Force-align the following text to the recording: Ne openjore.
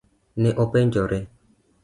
Ne 0.43 0.53
openjore. 0.63 1.21